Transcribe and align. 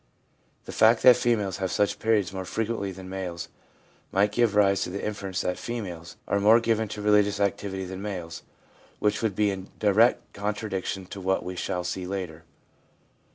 The 0.65 0.71
fact 0.71 1.03
that 1.03 1.15
females 1.15 1.57
have 1.57 1.71
such 1.71 1.99
periods 1.99 2.33
more 2.33 2.43
frequently 2.43 2.91
than 2.91 3.07
males 3.07 3.49
might 4.11 4.31
give 4.31 4.55
rise 4.55 4.81
to 4.81 4.89
the 4.89 5.05
inference 5.05 5.41
that 5.41 5.59
females 5.59 6.17
are 6.27 6.39
more 6.39 6.59
given 6.59 6.87
to 6.87 7.03
religious 7.03 7.39
activity 7.39 7.85
than 7.85 8.01
males, 8.01 8.41
which 8.97 9.21
would 9.21 9.35
be 9.35 9.51
in 9.51 9.69
direct 9.77 10.33
contra 10.33 10.71
diction 10.71 11.05
to 11.05 11.21
what 11.21 11.43
we 11.45 11.55
shall 11.55 11.83
see 11.83 12.07
later. 12.07 12.45